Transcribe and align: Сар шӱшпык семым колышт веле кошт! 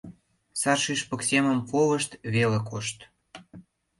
Сар 0.61 0.79
шӱшпык 0.83 1.21
семым 1.29 1.59
колышт 1.71 2.11
веле 2.33 2.59
кошт! 2.69 2.97